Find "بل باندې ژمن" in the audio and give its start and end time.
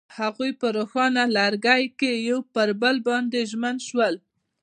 2.81-3.75